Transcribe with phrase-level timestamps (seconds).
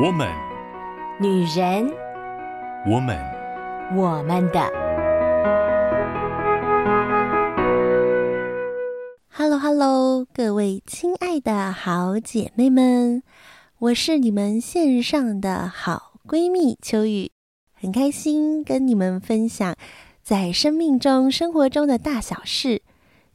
[0.00, 0.28] 我们，
[1.18, 1.92] 女人，
[2.86, 3.18] 我们，
[3.96, 4.60] 我们的。
[9.28, 13.24] Hello，Hello，各位亲爱的好姐妹们，
[13.80, 17.32] 我是你们线上的好闺蜜秋雨，
[17.72, 19.74] 很开心跟你们分享
[20.22, 22.82] 在生命中、生活中的大小事，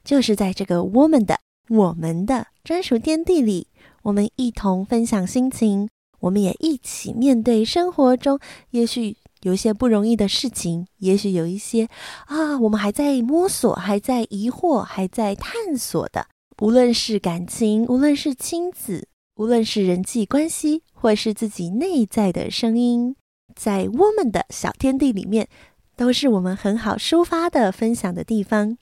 [0.06, 3.68] 就是在这个我们的、我们的专属天地里，
[4.04, 5.90] 我们一同分享心情。
[6.24, 8.40] 我们也一起面对生活中，
[8.72, 11.90] 也许有一些不容易的事情，也许有一些
[12.28, 16.28] 啊，我们还在摸索、还在疑惑、还在探索的。
[16.62, 23.18] 无论是感情，无论是亲子，无论是人际关系，或是自己内在的声音，
[23.54, 25.50] 在我们的小天地里面，
[25.98, 28.78] 都是我们很好抒发的、分享的地方。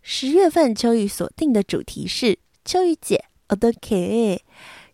[0.00, 4.42] 十月份秋雨锁定的主题是秋雨姐，，OK。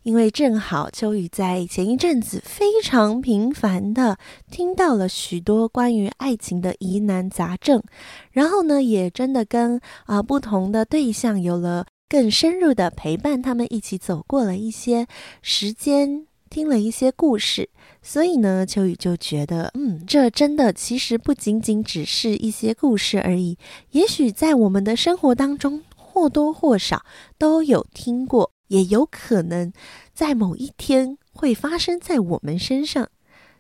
[0.09, 4.17] 因为正好秋雨在前一阵子非常频繁的
[4.51, 7.83] 听到了许多关于爱情的疑难杂症，
[8.31, 15.07] 然后呢，也真的跟啊、不同的对象有了更深入的陪伴，他们一起走过了一些
[15.43, 17.69] 时间，听了一些故事，
[18.01, 23.59] 所以呢，秋雨就觉得，嗯，这真的其实不仅仅只是一些故事而已，
[23.91, 27.05] 也许在我们的生活当中或多或少
[27.37, 28.51] 都有听过。
[28.69, 29.73] 也有可能
[30.15, 33.09] 在某一天会发生在我们身上，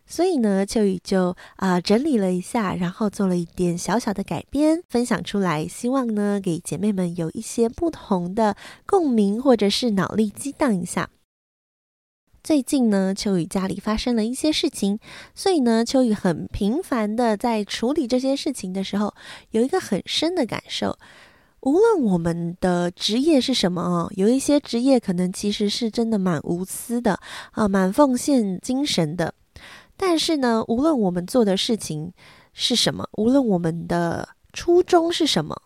[0.06, 11.10] 所以呢，秋雨就啊、整理了一下，然后做了一点小小的改编，分享出来，希望呢给姐妹们有一些不同的共鸣，或者是脑力激荡一下。
[12.42, 14.98] 最近呢，秋雨家里发生了一些事情，
[15.34, 19.14] 所以呢，秋雨很频繁的在处理这些事情的时候，
[19.50, 20.98] 有一个很深的感受。
[21.60, 27.18] 无论我们的职业是什么哦，有一些职业可能其实是真的蛮无私的
[27.52, 29.34] 啊，蛮奉献精神的。
[29.96, 32.12] 但是呢，无论我们做的事情
[32.52, 35.60] 是什么，无论我们的初衷是什么，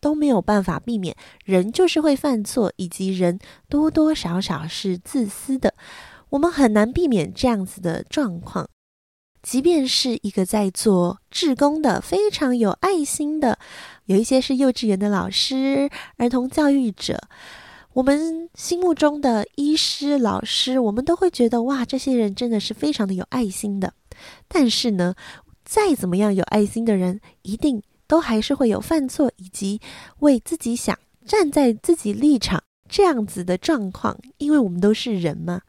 [0.00, 1.14] 都没有办法避免
[1.44, 5.74] 人就是会犯错，以及人多多少少是自私的。
[6.30, 8.68] 我们很难避免这样子的状况。
[9.42, 13.58] 即便是一个在做志工的、非常有爱心的，
[14.06, 17.18] 有一些是幼稚园的老师、儿童教育者，
[17.92, 23.94] 我们心目中的医师、老师，我们都会觉得哇，这些人真的是非常的有爱心的。
[24.48, 25.14] 但是呢，
[25.64, 29.80] 再怎么样有爱心的人，一定都还是会有犯错，以及
[30.18, 35.62] 为自己想、站在自己立场这样子的状况，因为我们都是人嘛。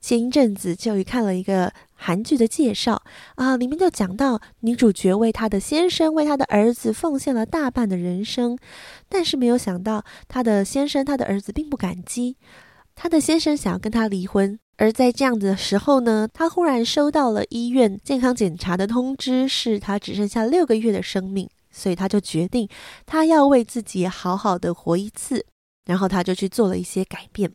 [0.00, 1.72] 前一阵子就看了一个。
[1.98, 3.02] 韩剧的介绍。
[3.34, 8.56] 啊，里面就讲到女主角为她的先生、为她的儿子奉献了大半的人生，
[9.08, 12.36] 但是没有想到她的先生、她的儿子并不感激。
[12.94, 22.68] 她的先生想要跟她离婚，而在这样子的时候呢，她忽然收到了医院健康检查的通知，是她只剩下六个月的生命，所以她就决定
[23.06, 25.44] 她要为自己好好的活一次，
[25.84, 27.52] 然后她就去做了一些改变。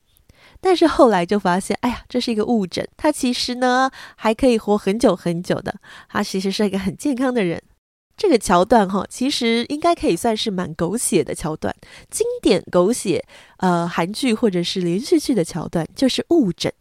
[0.64, 2.88] 但是后来就发现，哎呀，这是一个误诊。
[2.96, 5.76] 他其实呢还可以活很久很久的，
[6.08, 7.62] 他其实是一个很健康的人。
[8.16, 11.76] 这个桥段哈，其实应该可以算是蛮狗血的桥段，
[12.10, 13.26] 经典狗血
[13.58, 16.72] 呃韩剧或者是连续剧的桥段，就是误诊。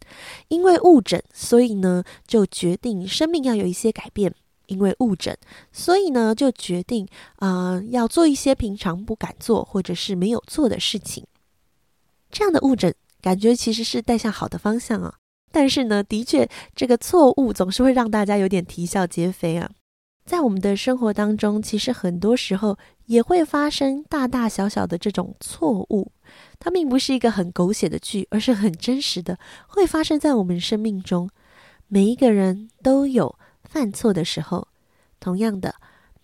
[0.47, 4.33] 因为误诊，所以呢就决定生命要有一些改变。
[4.67, 5.37] 因为误诊，
[5.73, 7.05] 所以呢就决定
[7.39, 11.27] 呃要做一些平常不敢做或者是没有做的事情。
[12.31, 12.95] 这样的误诊。
[13.23, 15.15] 感觉其实是带向好的方向啊，
[15.49, 19.71] 但是呢，的确这个错误总是会让大家有点啼笑皆非啊。
[20.25, 26.11] 在我们的生活当中，其实很多时候也会发生大大小小的这种错误，
[26.59, 31.29] 它并不是一个很狗血的剧，而是很真实的，会发生在我们生命中。
[31.87, 34.67] 每一个人都有犯错的时候，
[35.21, 35.75] 同样的，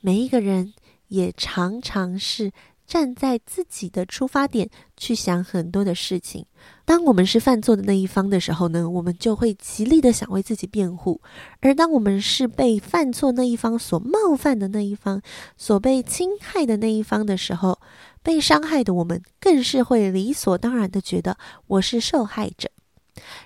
[0.02, 0.74] 每一个人
[1.08, 2.52] 也常常是。
[2.90, 4.68] 站在自己的出发点
[4.98, 6.44] 去想很多的事情。
[6.86, 11.22] 当我们是犯错的那一方的时候呢，我们就会极力的想为自己辩护；
[11.60, 15.22] 而当我们是被犯错那一方所冒犯的那一方，
[15.56, 17.80] 所被侵害的那一方的时候，
[18.24, 21.38] 被伤害的我们更是会理所当然的觉得
[21.68, 22.72] 我是受害者。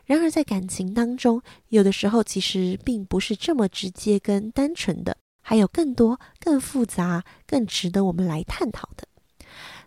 [0.05, 9.05] 然而，在感情当中，有的时候其实并不是这么直接跟单纯的，还有更多、更复杂、更值得我们来探讨的。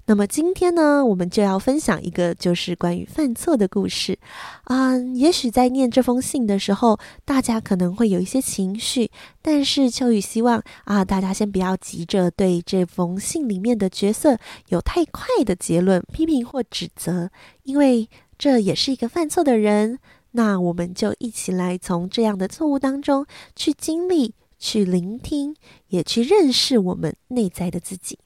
[0.09, 4.17] 那么今天呢，我们就要分享一个就是关于犯错的故事
[4.63, 5.01] 啊、呃。
[5.15, 9.11] 也许在念这封信的时候，大家可能会有一些情绪，
[9.43, 14.39] 但是秋雨希望啊，大家先不要急着对这封信里面的角色
[14.69, 17.31] 有太快的结论、批评或指责，
[17.65, 18.09] 因为
[18.39, 19.99] 这也是一个犯错的人。
[20.33, 23.27] 那我们就一起来从这样的错误当中
[23.57, 25.57] 去经历、去聆听，
[25.89, 28.21] 也去认识我们内在的自己。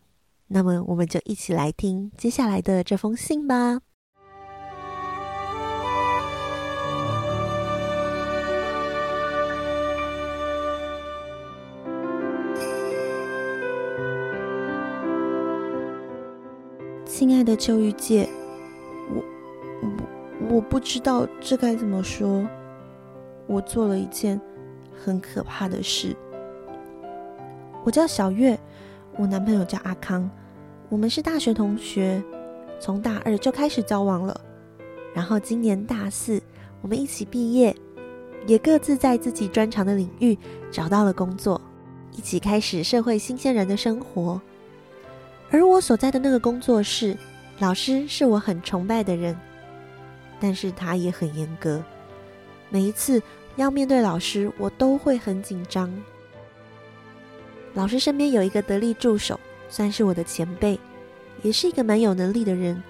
[0.53, 3.79] 那么，我们就一起来听接下来的这封信吧。
[17.07, 18.29] 亲爱的秋玉姐，
[19.15, 19.23] 我
[19.83, 22.45] 我我不知道这该怎么说。
[23.47, 24.41] 我做了一件
[24.93, 26.17] 很可怕的事。
[27.85, 28.59] 我叫小月，
[29.17, 30.29] 我男朋友叫阿康，
[30.91, 32.21] 我们是大学同学，
[32.81, 34.39] 从大二就开始交往了。
[35.15, 36.43] 然后今年大四，
[36.83, 37.75] 我们一起毕业，
[38.45, 40.37] 也各自在自己专长的领域
[40.69, 41.61] 找到了工作，
[42.11, 44.41] 一起开始社会新鲜人的生活。
[45.49, 47.17] 而我所在的那个工作室，
[47.61, 49.39] 老师是我很崇拜的人，
[50.41, 51.81] 但是他也很严格。
[52.69, 53.23] 每一次
[53.55, 55.89] 要面对老师，我都会很紧张。
[57.75, 59.39] 老师身边有一个得力助手，
[59.71, 60.79] 算是我的前辈，
[61.43, 62.83] 也是一个蛮有能力的人。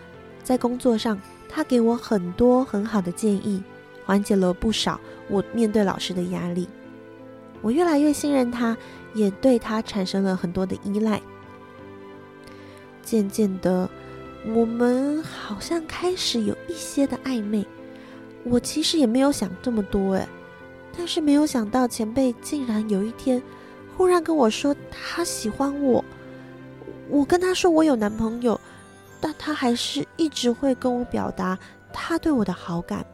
[0.43, 3.63] 在工作上，他给我很多很好的建议，
[4.05, 4.99] 缓解了不少
[5.29, 6.67] 我面对老师的压力。
[7.61, 8.77] 我越来越信任他，
[9.13, 11.21] 也对他产生了很多的依赖。
[13.03, 13.89] 渐渐的，
[14.47, 17.67] 我们好像开始有一些的暧昧。
[18.43, 20.27] 我其实也没有想这么多，诶，
[20.97, 23.43] 但是没有想到前辈竟然有一天
[23.95, 26.03] 忽然跟我说他喜欢我。
[27.11, 28.59] 我跟他说我有男朋友，
[29.21, 31.59] 但他还是一直会跟我表达
[31.93, 33.05] 他对我的好感。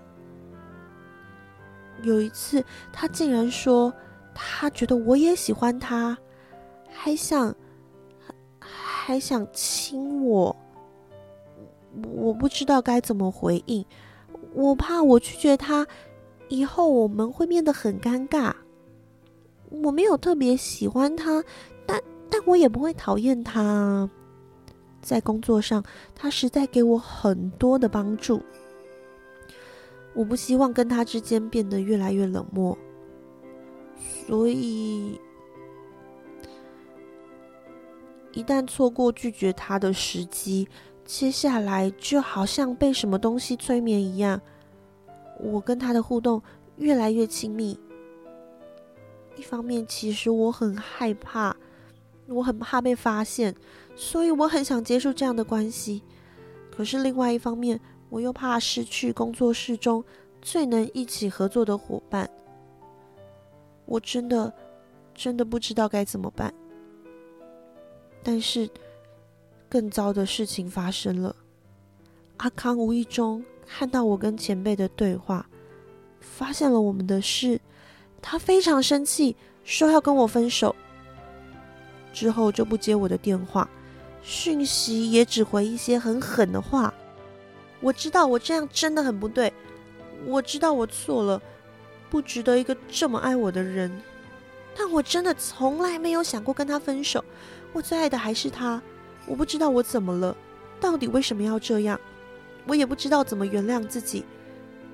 [2.02, 3.92] 有一次，他竟然说
[4.34, 6.16] 他觉得我也喜欢他，
[6.90, 7.54] 还想。
[8.58, 10.56] 还想亲我，
[12.16, 13.86] 我不知道该怎么回应，
[14.52, 15.86] 我怕我拒绝他，
[16.48, 18.52] 以后我们会变得很尴尬。
[19.70, 21.40] 我没有特别喜欢他，
[21.86, 24.08] 但但我也不会讨厌他。
[25.00, 25.84] 在工作上，
[26.14, 28.42] 他实在给我很多的帮助，
[30.14, 32.76] 我不希望跟他之间变得越来越冷漠，
[34.26, 35.20] 所以。
[38.32, 40.68] 一旦错过拒绝他的时机，
[41.06, 44.38] 接下来就好像被什么东西催眠一样，
[45.40, 46.42] 我跟他的互动
[46.76, 47.78] 越来越亲密。
[49.36, 51.56] 一方面，其实我很害怕，
[52.26, 53.54] 我很怕被发现，
[53.94, 56.02] 所以我很想结束这样的关系。
[56.70, 57.80] 可是另外一方面，
[58.10, 60.04] 我又怕失去工作室中
[60.42, 62.28] 最能一起合作的伙伴。
[63.84, 64.52] 我真的，
[65.14, 66.52] 真的不知道该怎么办。
[68.22, 68.68] 但是，
[69.68, 71.34] 更糟的事情发生了。
[72.38, 75.48] 阿康无意中看到我跟前辈的对话，
[76.20, 77.60] 发现了我们的事，
[78.20, 80.74] 他非常生气，说要跟我分手。
[82.16, 83.68] 之后就不接我的电话，
[84.22, 86.94] 讯息也只回一些很狠的话。
[87.78, 89.52] 我知道我这样真的很不对，
[90.24, 91.42] 我知道我错了，
[92.08, 93.92] 不值得一个这么爱我的人。
[94.74, 97.22] 但我真的从来没有想过跟他分手。
[97.74, 98.80] 我最爱的还是他，
[99.26, 100.34] 我不知道我怎么了，
[100.80, 102.00] 到底为什么要这样？
[102.66, 104.24] 我也不知道怎么原谅自己。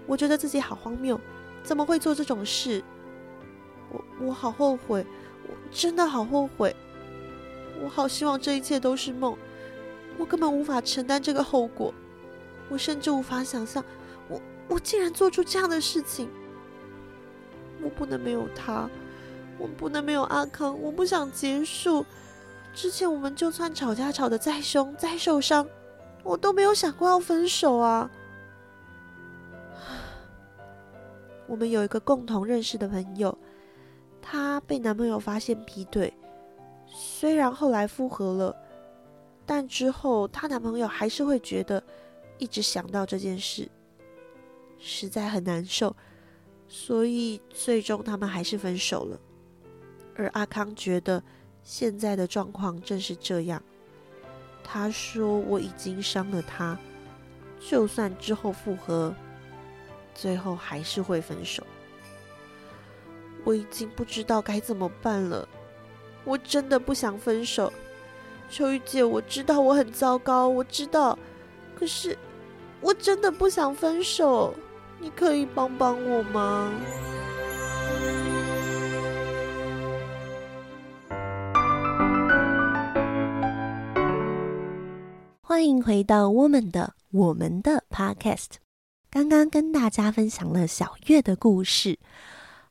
[0.09, 1.21] 我觉得自己好荒谬，
[1.63, 2.83] 怎么会做这种事？
[3.93, 5.07] 我我好后悔，
[5.47, 6.75] 我真的好后悔。
[7.83, 9.37] 我好希望这一切都是梦，
[10.17, 11.93] 我根本无法承担这个后果。
[12.69, 13.85] 我甚至无法想象，
[14.29, 16.31] 我我竟然做出这样的事情。
[17.83, 18.89] 我不能没有他，
[19.59, 22.07] 我不能没有阿康，我不想结束。
[22.73, 25.67] 之前我们就算吵架吵得再凶再受伤，
[26.23, 28.09] 我都没有想过要分手啊。
[31.47, 33.37] 我们有一个共同认识的朋友，
[34.23, 36.15] 她被男朋友发现劈腿，
[36.93, 38.57] 虽然后来复合了，
[39.45, 41.83] 但之后她男朋友还是会觉得
[42.39, 43.69] 一直想到这件事，
[44.79, 45.97] 实在很难受，
[46.69, 49.19] 所以最终他们还是分手了。
[50.15, 51.23] 而阿康觉得。
[51.65, 53.63] 现在的状况正是这样。
[54.65, 56.77] 他说：“我已经伤了他，
[57.61, 59.15] 就算之后复合，
[60.13, 61.65] 最后还是会分手。
[63.45, 65.49] 我已经不知道该怎么办了。
[66.25, 67.73] 我真的不想分手，
[68.49, 71.19] 秋雨姐，我知道我很糟糕，我知道，
[71.75, 72.17] 可是
[72.81, 74.55] 我真的不想分手。
[75.01, 76.73] 你可以帮帮我吗？”
[85.43, 88.53] 欢迎回到我们的我们的 Podcast。
[89.11, 91.99] 刚刚跟大家分享了小月的故事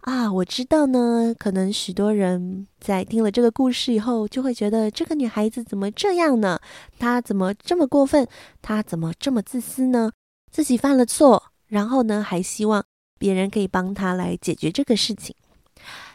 [0.01, 6.59] 啊，我知道呢，可能许多人在听了这个故事以后，就会觉得这个女孩子怎么这样呢？
[6.97, 8.27] 她怎么这么过分？
[8.63, 10.11] 她怎么这么自私呢？
[10.51, 12.83] 自己犯了错，然后呢，还希望
[13.19, 15.35] 别人可以帮她来解决这个事情。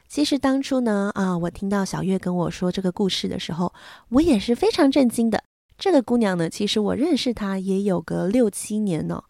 [0.08, 3.72] 其实当初呢，啊，我听到小月跟我说这个故事的时候，
[4.08, 5.44] 我也是非常震惊的。
[5.78, 9.22] 这个姑娘呢，其实我认识她也有个六七年了。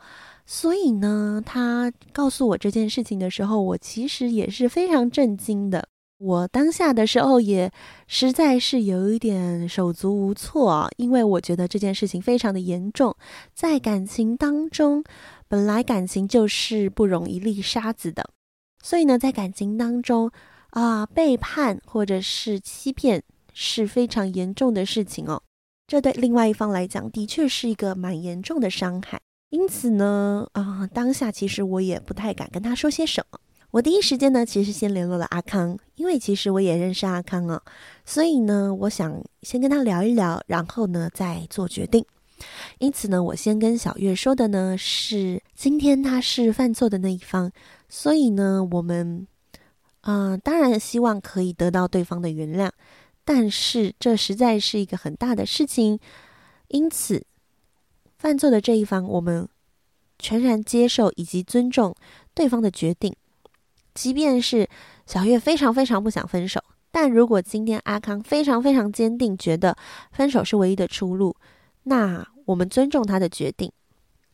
[0.47, 5.89] 所以呢，他告诉我这件事情的时候，我其实也是非常震惊的。
[6.19, 7.71] 我当下的时候也
[8.07, 13.15] 实在是有一点手足无措啊，因为我觉得这件事情非常的严重。
[13.53, 15.05] 在感情当中，
[15.47, 18.25] 本来感情就是不容一粒沙子的，
[18.83, 20.31] 所以呢，在感情当中
[20.71, 23.23] 啊，背叛或者是欺骗
[23.53, 25.43] 是非常严重的事情哦。
[25.87, 29.21] 这对另外一方来讲，的确是一个蛮严重的伤害。
[29.51, 33.39] 因此呢，啊、当下其实我也不太敢跟他说些什么。
[33.71, 37.63] 我第一时间呢，其实先联络了阿康，因为其实我也认识阿康啊，
[38.05, 42.05] 所以呢，我想先跟他聊一聊，然后呢再做决定。
[42.79, 47.51] 因此呢，我先跟小月说的呢是，今天他是犯错的那一方，
[47.89, 49.27] 所以呢，我们
[50.01, 52.71] 啊、当然希望可以得到对方的原谅，
[53.25, 56.01] 但是这实在是一个很大的事情，
[56.69, 57.25] 因此。
[58.27, 59.49] 犯错的这一方，我们
[60.19, 61.95] 全然接受以及尊重
[62.35, 63.15] 对方的决定，
[63.95, 64.69] 即便是
[65.07, 69.77] 小月非常非常不想分手，但如果今天阿康非常非常坚定，觉得
[70.11, 71.37] 分手是唯一的出路，
[71.85, 73.71] 那我们尊重他的决定。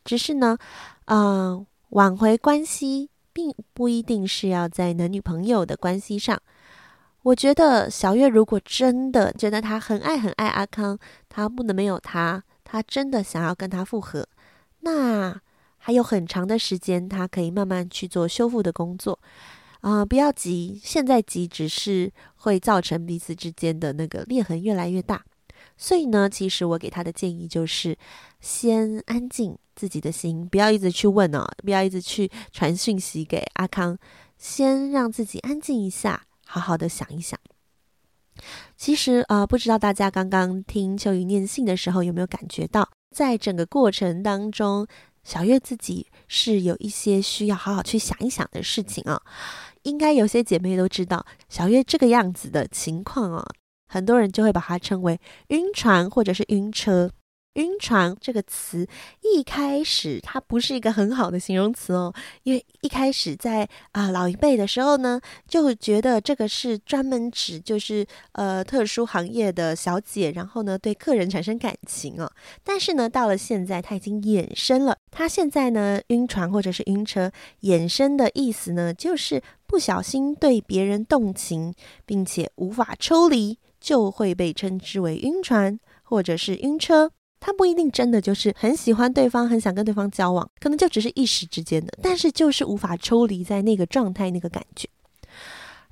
[0.03, 0.57] 只是呢，
[1.05, 6.41] 嗯、挽回关系并不一定是要在男女朋友的关系上。
[7.21, 10.97] 我觉得小月如果真的觉得他很爱很爱阿康，
[11.29, 12.43] 他不能没有他。
[12.73, 14.27] 他真的想要跟他复合，
[14.79, 15.39] 那
[15.77, 19.19] 还有很长的时间，他可以慢慢去做修复的工作
[19.81, 25.23] 啊、不要急，现在急只是会造成彼此之间的那个裂痕越来越大。
[25.77, 27.95] 所以呢，其实我给他的建议就是，
[28.41, 33.95] 先安静自己的心，不要一直去问哦，不要一直去传讯息给阿康，
[34.39, 37.39] 先让自己安静一下，好好的想一想。
[38.75, 44.85] 其实啊、不知道大家刚刚听秋雨念信的时候有没有感觉到，在整个过程当中，
[45.23, 49.21] 小月自己是有一些需要好好去想一想的事情啊。
[49.83, 53.45] 应该有些姐妹都知道，小月这个样子的情况啊，
[53.87, 57.11] 很多人就会把它称为晕船或者是晕车。
[57.53, 58.87] 晕船这个词
[59.21, 72.31] 一开始它不是一个很好的形容词哦，因为一开始在啊、老一辈的时候呢，就觉得这个是专门指就是呃特殊行业的小姐，然后呢对客人产生感情哦。
[72.63, 77.31] 但是呢到了现在，它已经衍生了，它现在呢晕船或者是晕车
[77.61, 81.73] 衍生的意思呢，就是不小心对别人动情，
[82.05, 87.11] 并且无法抽离，就会被称之为晕船或者是晕车。
[87.45, 94.87] 他不一定真的就是很喜欢对方，很想跟对方交往，可能就只是一时之间的，但是就是无法抽离在那个状态、那个感觉。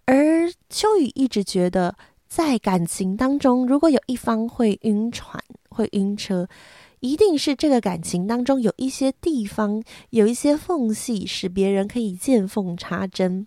[0.06, 1.94] 而秋雨一直觉得，
[2.26, 6.48] 在感情当中，如果有一方会晕船、会晕车，
[7.02, 13.46] 一定是这个感情当中有一些地方有一些缝隙，使别人可以见缝插针。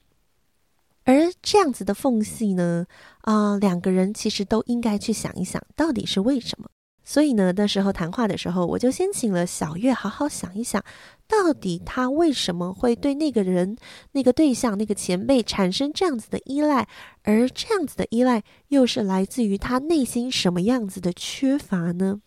[1.05, 2.85] 而这样子的缝隙呢，
[3.23, 6.69] 啊、两个人其实都应该去想一想，到底是为什么。
[7.05, 10.83] 所以呢，那时候谈话的时候，我就先请了小月好好想一想，
[11.29, 13.77] 到底他为什么会对那个人、
[14.13, 16.89] 那个对象、那个前辈产生这样子的依赖，
[17.23, 22.21] 而这样子的依赖又是来自于他内心什么样子的缺乏呢？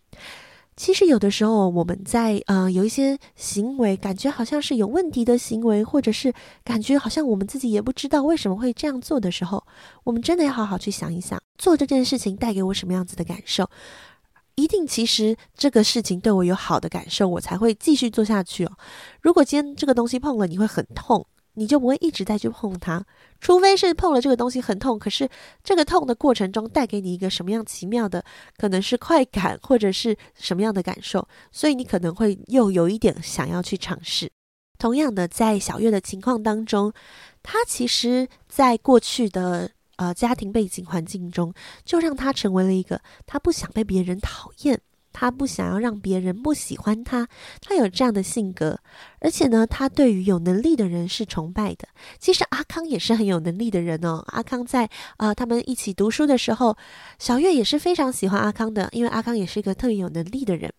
[0.76, 6.32] 其实有的时候我们在呃有一些行为，感觉好像是有问题的行为，或者是
[6.64, 9.66] 感觉好像我们自己也不知道为什么会这样做的时候，
[10.04, 13.68] 我们真的要好好去想一想，做这件事情带给我什么样子的感受。
[14.58, 18.72] 一定，其实这个事情对我有好的感受，我才会继续做下去哦。
[19.22, 23.06] 如果今天这个东西碰了你会很痛，你就不会一直再去碰它。
[23.40, 25.30] 除非是碰了这个东西很痛，可是
[25.64, 28.26] 这个痛的过程中带给你一个什么样奇妙的，
[28.58, 34.28] 可能是快感或者是什么样的感受，所以你可能会又有一点想要去尝试。
[34.80, 36.92] 同样的，在小月的情况当中，
[37.44, 39.70] 她其实在过去的。
[39.98, 44.80] 呃，家庭背景环境中，就让他成为了一个他不想被别人讨厌，
[45.12, 47.28] 他不想要让别人不喜欢他，
[47.62, 48.80] 他有这样的性格，
[49.20, 51.88] 而且呢，他对于有能力的人是崇拜的。
[52.20, 54.24] 其实阿康也是很有能力的人哦。
[54.28, 54.88] 阿康在
[55.18, 56.78] 呃他们一起读书的时候，
[57.18, 60.72] 小月也是非常喜欢阿康的，因为阿康也是一个特别有能力的人。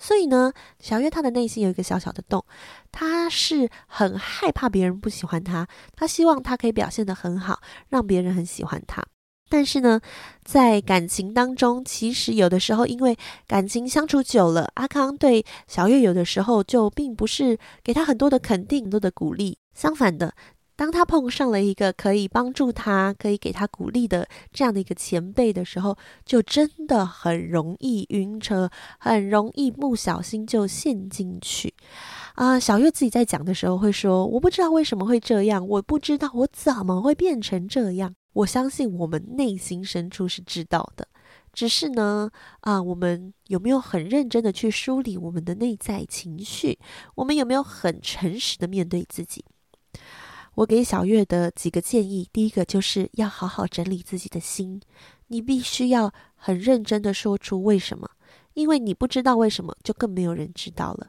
[0.00, 2.44] 所以呢，小月她的内心有一个小小的洞，
[2.90, 9.04] 她是很害怕别人不喜欢她，她希望她可以表现得很好，让别人很喜欢她。
[9.50, 10.00] 但是呢，
[10.44, 20.34] 在感情当中，其实有的时候因为感情相处久了，阿康对小月有的时候就并不是给她很多的肯定、很多的鼓励，相反的。
[20.80, 25.94] 当他碰上了一个可以帮助他、可以给他鼓励的这样的一个前辈的时候，
[26.24, 31.74] 就真的很容易晕车，很容易不小心就陷进去。
[32.34, 38.14] 啊，小月自己在讲的时候会说：“我不知道为什么会这样，我不知道我怎么会变成这样。
[38.32, 41.06] 我相信我们内心深处是知道的，
[41.52, 46.78] 只是呢，啊，我们有没有很认真的去梳理我们的内在情绪？
[47.16, 49.44] 我们有没有很诚实的面对自己？”
[50.60, 54.78] 我给小月的几个建议，第一个就是要好好整理自己的心，
[55.28, 58.10] 你必须要很认真的说出为什么，
[58.52, 61.08] 因为你不知道为什么，就更没有人知道了。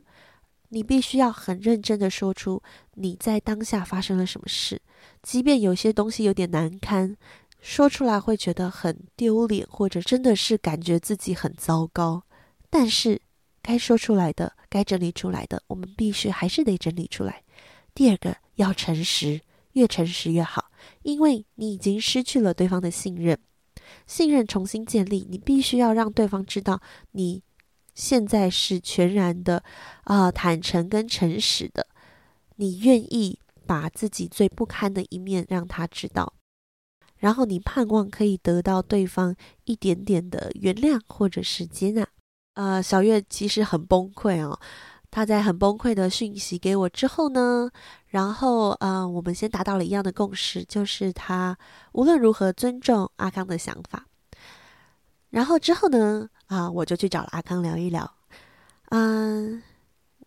[0.70, 4.82] 你必须要很认真的说出你在当下发生了什么事，
[5.22, 7.18] 即便有些东西有点难堪，
[7.60, 12.24] 说出来会觉得很丢脸，或者真的是感觉自己很糟糕，
[12.70, 13.22] 但是
[13.62, 17.44] 该说出来的，该整理出来的，我们必须还是得整理出来。
[17.94, 19.42] 第二个要诚实，
[19.74, 20.72] 越诚实越好，
[21.04, 23.38] 因为你已经失去了对方的信任，
[24.08, 26.82] 信任重新建立，你必须要让对方知道
[27.12, 27.44] 你
[27.94, 29.64] 现在是全然的
[30.04, 31.88] 啊、坦诚跟诚实的，
[32.56, 36.34] 你愿意把自己最不堪的一面让他知道，
[37.18, 42.08] 然后你盼望可以得到对方一点点的原谅或者是接纳。
[42.54, 44.60] 呃，小月其实很崩溃哦。
[45.12, 47.70] 他在很崩溃的讯息给我之后呢，
[48.08, 51.58] 然后呃，我们先达到了一样的共识，就是他
[51.92, 54.06] 无论如何尊重阿康的想法。
[55.30, 58.10] 然后之后呢，啊、我就去找了阿康聊一聊。
[58.90, 59.62] 嗯、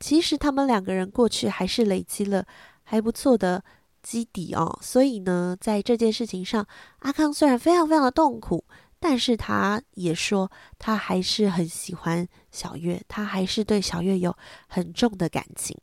[0.01, 2.47] 其实他们两个人过去还是累积了
[2.83, 3.65] 还不错的
[4.03, 6.67] 基底哦，所以呢，在这件事情上，
[6.99, 8.63] 阿康虽然非常非常的痛苦。
[9.07, 14.35] 但是他也说，他还是很喜欢小月，他还是对小月有
[14.67, 15.77] 很重的感情。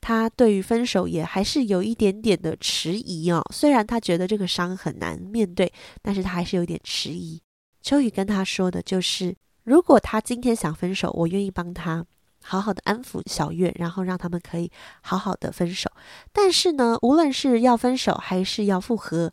[0.00, 3.44] 他对于分手也还是有一点点的迟疑哦。
[3.52, 7.38] 虽然他觉得这个伤很难面对，但是他还是有点迟疑。
[7.82, 12.02] 秋雨跟他说的就是，如果他今天想分手，我愿意帮他
[12.42, 15.90] 好好的安抚小月，然后让他们可以好好的分手。
[16.32, 19.30] 但是呢，无论是要分手还是要复合。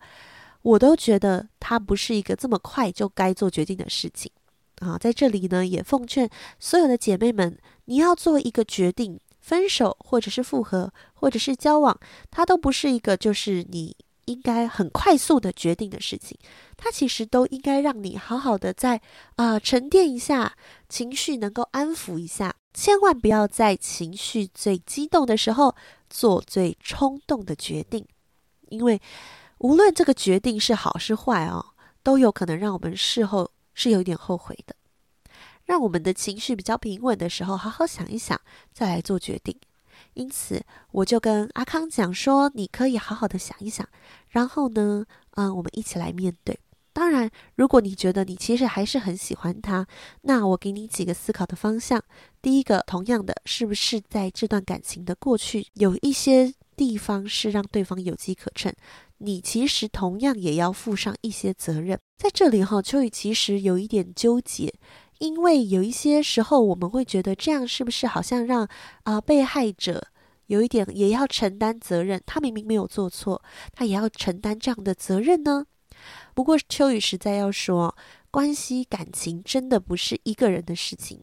[0.65, 4.31] 我都觉得它不是一个这么快就该做决定的事情
[4.79, 4.97] 啊！
[4.97, 6.27] 在这里呢，也奉劝
[6.59, 11.95] 所有的姐妹们，你要做一个决定，分手或者是复合，或者是交往，
[12.31, 16.35] 它都不是一个就是你应该很快速的决定的事情。
[16.75, 18.99] 它其实都应该让你好好的在
[19.35, 20.57] 啊、沉淀一下
[20.89, 25.75] 情绪，能够安抚一下，千万不要在情绪最激动的时候
[26.09, 28.03] 做最冲动的决定，
[28.69, 28.99] 因为。
[29.65, 31.73] 无论这个决定是好是坏哦，
[32.03, 34.75] 都有可能让我们事后是有点后悔的。
[35.63, 38.39] 让我们的情绪比较平稳的时候，好好想一想，
[38.71, 39.59] 再来做决定。
[40.13, 43.89] 因此，我就跟阿康讲说，你可以好好的想一想，
[44.29, 46.59] 然后呢，嗯，我们一起来面对。
[46.93, 49.87] 当然，如果你觉得你其实还是很喜欢他，
[50.21, 51.99] 那我给你几个思考的方向。
[52.39, 58.71] 第一个，同样的，是不是在这段感情的过去，有一些地方是让对方有机可乘？
[59.19, 61.99] 你其实同样也要负上一些责任。
[62.17, 64.73] 在这里哈，秋雨其实有一点纠结，
[65.19, 68.67] 因为有一些时候我们会觉得这样是不是好像让
[69.03, 70.07] 啊、被害者
[70.47, 72.21] 有一点也要承担责任？
[72.25, 75.65] 他明明没有做错，他也要承担这样的责任呢？
[76.33, 77.95] 不过秋雨实在要说，
[78.29, 81.21] 关系感情真的不是一个人的事情。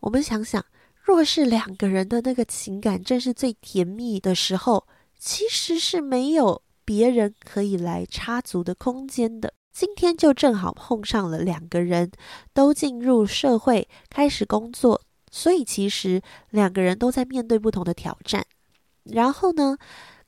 [0.00, 0.64] 我们想想，
[1.02, 4.86] 若是两个人的那个情感正是最甜蜜的时候，
[5.18, 6.62] 其实是没有。
[6.88, 12.10] 别人可以来插足的空间的，今天就正好碰上了两个人
[12.54, 14.98] 都进入社会开始工作，
[15.30, 18.42] 所以其实两个人都在面对不同的挑战。
[19.04, 19.76] 然后呢，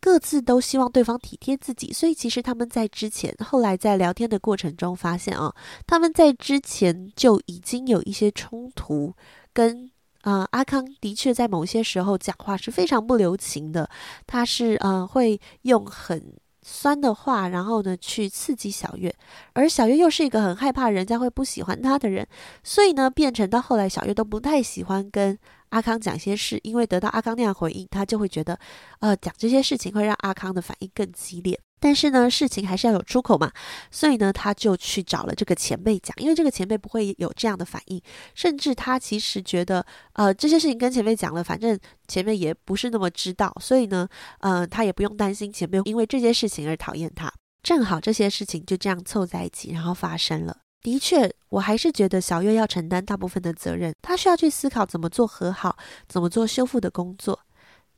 [0.01, 5.55] 各自都希望对方体贴自己，所以其实他们在之前，后来在聊天的过程中发现啊，
[5.87, 9.15] 他们在之前就已经有一些冲突
[9.55, 9.91] 跟。
[10.23, 13.89] 啊、阿康的确在某些时候讲话是非常不留情的，
[14.27, 16.23] 他是呃会用很
[16.63, 19.15] 酸的话，然后呢去刺激小月，
[19.53, 22.27] 而小月又是一个很害怕人家会不喜欢她的人，
[22.63, 25.39] 所以呢变成到后来小月都不太喜欢跟
[25.71, 28.59] 阿康讲些事，因为得到阿康那样回应，他就会觉得
[28.99, 31.59] 呃讲这些事情会让阿康的反应更激烈。
[31.81, 33.51] 但是呢，事情还是要有出口嘛，
[33.91, 38.01] 所以呢，他就去找了这个前辈讲，因为这个前辈不会有这样的反应，
[38.35, 44.07] 甚至他其实觉得，呃，这些事情跟前辈讲了，反正前辈也不是那么知道，所以呢，
[44.41, 47.33] 呃，他也不用担心前辈因为这些事情而讨厌他。
[47.63, 50.57] 正好这些事情就这样凑在一起，然后发生了。
[50.83, 55.77] 的确，我还是觉得小月要承担大部分的责任，他需要去思考怎么做和好，
[56.09, 57.41] 怎么做修复的工作。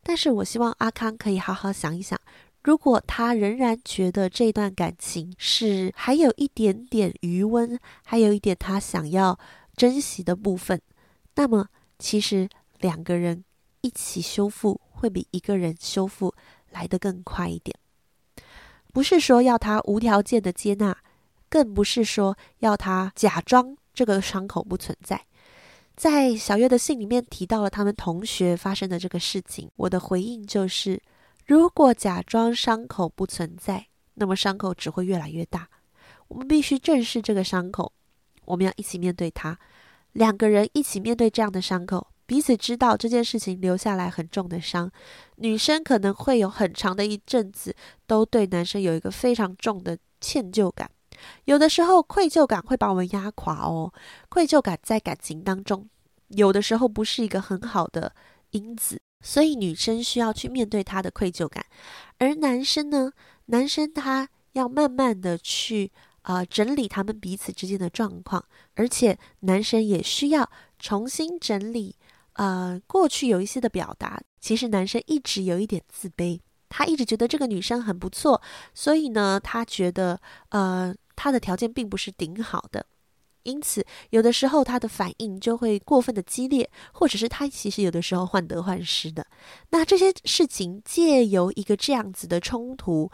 [0.02, 2.18] 但是我希望阿康可以好好想一想。
[2.64, 9.36] 如果他仍然觉得这段感情是还有一点点余温，还有一点他想要
[9.76, 10.80] 珍惜的部分，
[11.34, 11.66] 那么
[11.98, 12.48] 其实
[12.78, 13.42] 两个人
[13.80, 16.32] 一起修复会比一个人修复
[16.70, 17.76] 来得更快一点。
[18.92, 20.96] 不是说要他无条件的接纳，
[21.48, 25.20] 更不是说要他假装这个伤口不存在。
[25.96, 31.02] 在小月的信里面提到了他们同学发生的这个事情，我的回应就是。
[31.44, 35.68] 如果假装伤口不存在，那么伤口只会越来越大。
[36.28, 37.92] 我们必须正视这个伤口，
[38.44, 39.58] 我们要一起面对它。
[40.12, 44.90] 两个人一起面对这样的伤口，彼此知道这件事情留下来很重的伤。
[45.36, 47.74] 女生可能会有很长的一阵子
[48.06, 50.90] 都对男生有一个非常重的歉疚感，
[51.46, 53.92] 有的时候愧疚感会把我们压垮哦。
[54.28, 55.88] 愧疚感在感情当中，
[56.28, 58.14] 有的时候不是一个很好的
[58.50, 59.00] 因子。
[59.22, 61.64] 所以女生需要去面对她的愧疚感，
[62.18, 63.12] 而男生呢，
[63.46, 65.90] 男生他要慢慢的去
[66.22, 71.96] 啊、呃、整理他们彼此之间的状况，而且男生也需要重新整理
[72.34, 74.20] 呃过去有一些的表达。
[74.40, 78.42] 其实男生一直有一点自卑，他一直觉得这个女生很不错，
[78.74, 82.84] 所以呢，他觉得呃他的条件并不是顶好的。
[83.44, 89.26] 因此，有的时候他的反应就会过分的激烈，或者是他其实有的时候患得患失的。
[89.70, 93.10] 那这些事情借由一个这样子的冲突，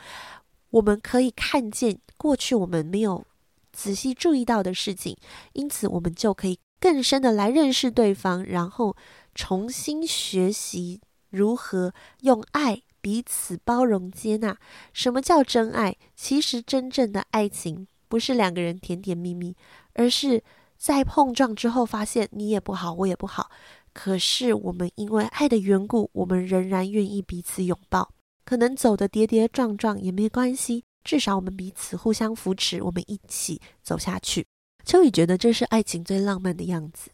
[0.70, 3.24] 我们可以看见过去我们没有
[3.72, 5.16] 仔细注意到的事情，
[5.52, 8.96] 因此我们就可以更深的来认识对方，然后
[9.34, 14.58] 重新学习如何用爱彼此包容接纳。
[14.92, 15.96] 什么叫真爱？
[16.16, 19.54] 其实真正的爱情不是两个人甜甜蜜蜜。
[19.94, 20.42] 而是
[20.76, 23.50] 在碰撞之后，发现你也不好，我也不好。
[23.92, 28.12] 可是我们因为爱的缘故，我们仍然愿意彼此拥抱。
[28.44, 34.46] 可能走得跌跌撞撞也没关系，至少我们彼此互相扶持，我们一起走下去。
[34.84, 37.10] 秋雨觉得这是爱情最浪漫的样子。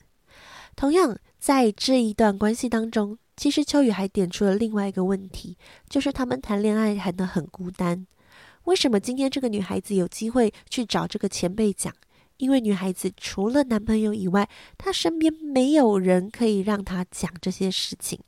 [0.77, 5.57] 同样，在这一段关系当中，其实秋雨还点出了另外一个问题，
[5.89, 8.07] 就是他们谈恋爱谈得很孤单。
[8.65, 11.93] 为什么今天这个女孩子有机会去找这个前辈讲？
[12.39, 18.19] 因为女孩子除了男朋友以外，她身边没有人可以让她讲这些事情，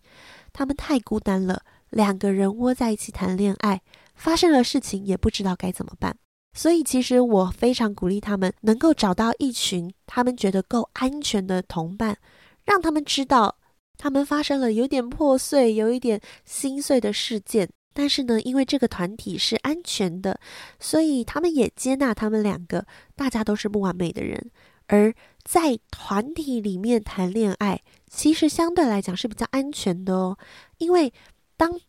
[0.52, 1.62] 他们太孤单了。
[1.90, 3.80] 两个人窝在一起谈恋爱，
[4.14, 6.16] 发生了事情也不知道该怎么办。
[6.52, 12.16] 所以，其实我非常鼓励他们能够找到一群他们觉得够安全的同伴，
[12.64, 13.56] 让他们知道
[13.98, 17.68] 他们发生了有点破碎、有一点心碎的事件。
[17.98, 20.38] 但是呢，因为这个团体是安全的，
[20.78, 22.84] 所以他们也接纳他们两个。
[23.14, 24.50] 大家都是不完美的人，
[24.88, 30.36] 而在团体里面谈恋爱，其实相对来讲是比较安全的哦。
[30.76, 31.10] 因为
[31.56, 31.80] 当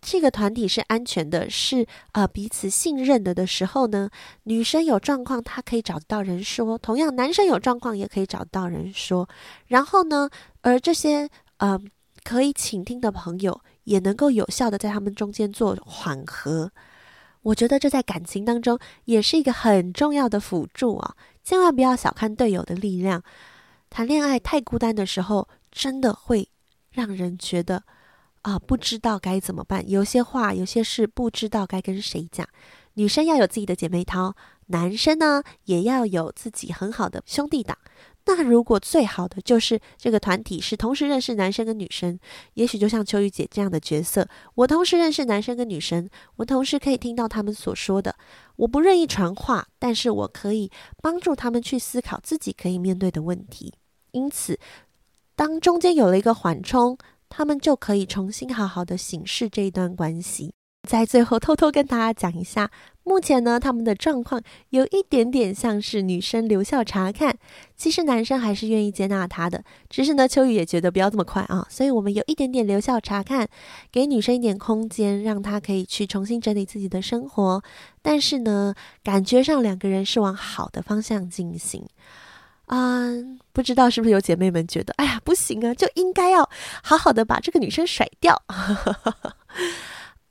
[0.00, 4.08] 这个团体是安全的，是呃彼此信任的的时候呢，
[4.44, 9.28] 女生有状况，她可以找得到人说；同样，男生有状况也可以找得到人说。
[9.66, 11.76] 然后呢，而这些呃
[12.22, 13.60] 可以倾听的朋友。
[13.86, 16.70] 也能够有效的在他们中间做缓和，
[17.42, 21.14] 我觉得这在感情当中也是一个很重要的辅助啊！
[21.44, 23.22] 千万不要小看队友的力量。
[23.88, 26.48] 谈恋爱太孤单的时候，真的会
[26.90, 27.84] 让人觉得
[28.42, 29.88] 啊，不知道该怎么办。
[29.88, 32.46] 有些话，有些事，不知道该跟谁讲。
[32.94, 34.34] 女生要有自己的姐妹淘，
[34.66, 37.78] 男生呢也要有自己很好的兄弟党。
[38.28, 42.18] 那如果最好的就是这个团体是同时认识男生跟女生，
[42.54, 48.16] 也许就像秋雨姐这样的角色，我同时认识男生跟女生，我同时可以听到他们所说的。
[48.56, 53.72] 我不愿意传话，但是我可以帮助他们去思考自己可以面对的问题。
[54.10, 54.58] 因此，
[55.36, 60.55] 当中间有了一个缓冲，他们就可以重新好好的审视这一段关系。
[60.86, 62.70] 在最后偷偷跟大家讲一下，
[63.02, 67.36] 目前呢，他们的状况有一点点像是女生留校察看，
[67.76, 73.48] 其实男生还是愿意接纳她的，只是呢，秋雨也觉得不要这么快啊，所以我们有一点点留校察看，
[73.90, 77.62] 给女生一点空间，让她可以去重新整理自己的生活，
[78.00, 81.84] 但是呢，感觉上两个人是往好的方向进行，
[82.66, 86.48] 嗯，不知道是不是有姐妹们觉得，哎呀，不行啊，就应该要
[86.82, 88.42] 好好的把这个女生甩掉。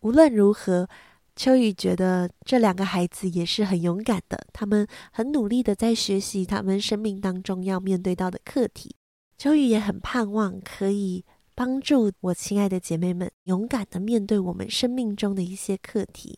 [0.06, 0.88] 无论如何，
[1.36, 8.96] 秋雨觉得这两个孩子也是很勇敢的，他们很努力的在学习他们生命当中要面对到的课题。
[9.36, 16.38] 秋雨也很盼望可以帮助我亲爱的姐妹们勇敢的面对我们生命中的一些课题。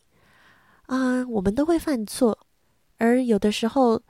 [0.84, 2.40] 啊，我们都会犯错，
[3.00, 4.02] 而有的时候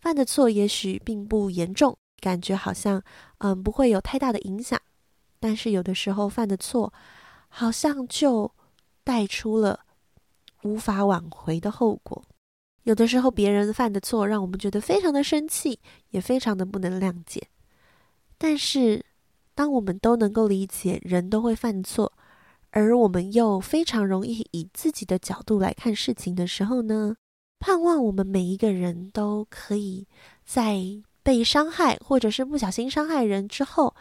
[0.00, 3.02] 犯的错也许并不严重，感觉好像
[3.38, 4.80] 嗯不会有太大的影响，
[5.40, 6.94] 但是有的时候犯的错
[7.48, 8.54] 好像就
[9.04, 9.80] 带出了
[10.62, 12.24] 无法挽回的后果。
[12.84, 15.78] 有的时候别人犯的错让我们觉得非常的生气，
[16.10, 17.48] 也非常的不能谅解。
[18.38, 19.04] 但是
[19.54, 22.12] 当我们都能够理解人都会犯错。
[22.74, 27.14] 而我们又非常容易以自己的角度来看事情的时候呢，
[27.58, 30.08] 盼望我们每一个人都可以
[30.42, 30.80] 在
[31.22, 33.94] 被伤害或者是不小心伤害人之后，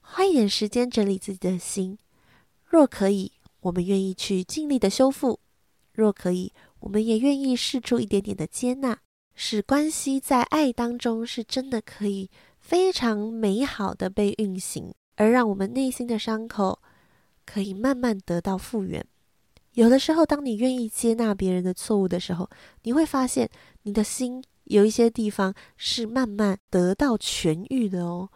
[0.00, 1.98] 花一点时间整理自己的心。
[2.64, 3.30] 若可以，
[3.64, 5.38] 我们愿意去尽力的修复；
[5.92, 8.98] 若可以，我们也愿意试出一点点的接纳，
[9.34, 16.78] 使关系在爱当中是真的可以非常美好的被运行，而让我们内心的伤口。
[17.46, 19.04] 可以慢慢得到复原。
[19.72, 22.48] 有的时候，当你愿意接纳别人的错误的时候，
[22.84, 23.50] 你会发现
[23.82, 28.30] 你的心有一些地方是慢慢得到痊愈的哦。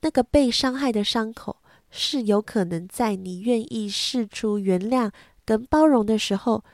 [0.00, 1.56] 那个被伤害的伤口
[1.90, 5.10] 是有可能在你愿意释出原谅
[5.44, 6.64] 跟包容的时候，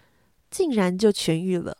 [0.51, 1.79] 竟然就痊愈了。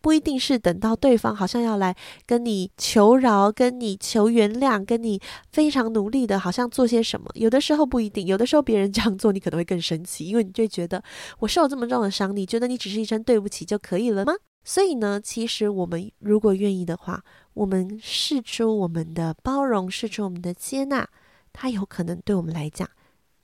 [0.00, 5.18] 不一定是等到对方好像要来跟你求饶、跟你求原谅、跟你
[5.50, 7.26] 非常努力的，好像做些什么。
[7.32, 11.02] 有的时候不一定，有的时候别人这样做，你可能会更生气，因为你就觉得
[11.38, 14.34] 我受了这么重的伤，你觉得你只是一声对不起就可以了吗？
[14.62, 21.08] 所以呢，其实我们如果愿意的话，我们释出我们的包容，释出我们的接纳，
[21.54, 22.86] 它有可能对我们来讲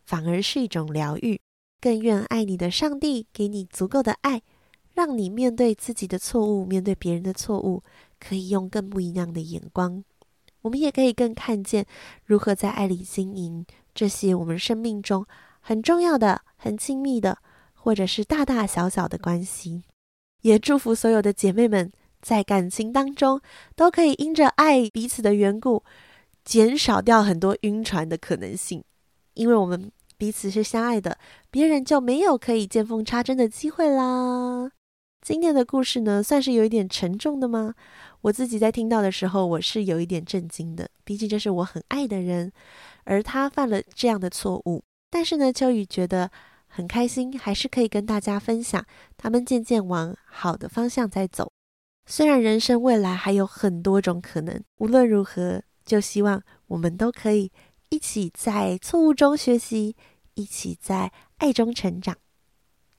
[0.05, 1.41] 反而是一种疗愈。
[1.81, 4.43] 更愿爱你的上帝给你足够的爱。
[4.93, 7.83] 让你面对自己的错误，面对别人的错误，
[8.19, 10.05] 可以用更不一样的眼光。
[10.63, 11.87] 我们也可以更看见
[12.27, 15.25] 如何在爱里经营这些我们生命中
[15.61, 17.39] 很重要的、很亲密的，
[17.73, 19.85] 或者是大大小小的关系。
[20.43, 23.41] 也祝福所有的姐妹们在感情当中
[23.77, 25.85] 都可以因着爱彼此的缘故，
[26.51, 28.83] 减少掉很多晕船的可能性。
[29.35, 31.17] 因为我们彼此是相爱的，
[31.49, 34.73] 别人就没有可以见缝插针的机会啦。
[35.25, 37.75] 今天的故事呢，算是有一点沉重的吗？
[38.23, 40.89] 我自己在听到的时候，我是有一点震惊的。
[41.05, 42.51] 毕竟这是我很爱的人，
[43.05, 44.83] 而他犯了这样的错误。
[45.09, 46.33] 但是呢，秋雨觉得
[46.67, 48.85] 很开心，还是可以跟大家分享，
[49.17, 51.53] 他们渐渐往好的方向在走。
[52.07, 57.51] 虽然人生未来还有很多种可能，无论如何，就希望我们都可以
[57.89, 59.97] 一起在错误中学习，
[60.35, 62.17] 一起在爱中成长。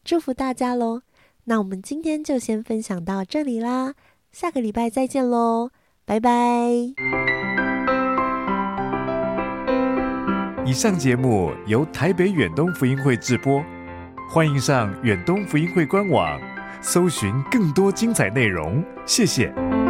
[0.04, 1.02] 祝福大家喽！
[1.46, 3.96] 那我们今天就先分享到这里啦，
[4.32, 5.70] 下个礼拜再见喽，
[6.06, 6.32] 拜拜。
[10.64, 13.64] 以上节目由台北远东福音会制播，
[14.30, 16.40] 欢迎上远东福音会官网，
[16.82, 19.81] 搜寻更多精彩内容，谢谢。